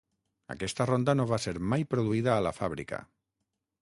Aquesta 0.53 0.87
ronda 0.89 1.15
no 1.19 1.27
va 1.33 1.39
ser 1.43 1.53
mai 1.73 1.85
produïda 1.93 2.33
a 2.37 2.41
la 2.49 2.57
fàbrica. 2.61 3.05